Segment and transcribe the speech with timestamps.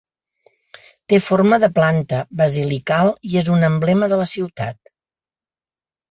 [1.11, 4.91] Té forma de planta basilical i és un emblema de la ciutat.